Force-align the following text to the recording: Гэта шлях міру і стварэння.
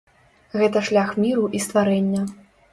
Гэта 0.61 0.83
шлях 0.87 1.13
міру 1.27 1.45
і 1.59 1.63
стварэння. 1.69 2.27